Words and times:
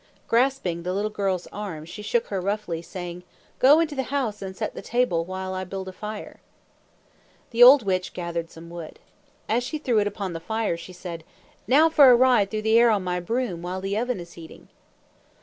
Grasping 0.27 0.81
the 0.81 0.95
little 0.95 1.11
girl's 1.11 1.45
arm, 1.53 1.85
she 1.85 2.01
shook 2.01 2.25
her 2.29 2.41
roughly, 2.41 2.81
saying, 2.81 3.21
"Go 3.59 3.79
into 3.79 3.93
the 3.93 4.01
house 4.09 4.41
and 4.41 4.57
set 4.57 4.73
the 4.73 4.81
table 4.81 5.23
while 5.25 5.53
I 5.53 5.63
build 5.63 5.87
a 5.87 5.91
fire." 5.93 6.39
The 7.51 7.61
old 7.61 7.83
witch 7.85 8.11
gathered 8.15 8.49
some 8.49 8.71
wood. 8.71 8.97
As 9.47 9.63
she 9.63 9.77
threw 9.77 9.99
it 9.99 10.07
upon 10.07 10.33
the 10.33 10.39
fire, 10.39 10.75
she 10.75 10.91
said, 10.91 11.23
"Now 11.67 11.87
for 11.87 12.09
a 12.09 12.15
ride 12.15 12.49
through 12.49 12.63
the 12.63 12.79
air 12.79 12.89
on 12.89 13.03
my 13.03 13.19
broom, 13.19 13.61
while 13.61 13.79
the 13.79 13.95
oven 13.95 14.19
is 14.19 14.33
heating!" 14.33 14.69